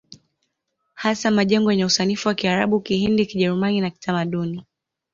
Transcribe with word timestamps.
Hasa 0.93 1.31
majengo 1.31 1.71
yenye 1.71 1.85
usanifu 1.85 2.27
wa 2.27 2.33
Kiarabu 2.35 2.79
Kihindi 2.81 3.25
Kijerumani 3.25 3.81
na 3.81 3.89
Kitamaduni 3.89 4.65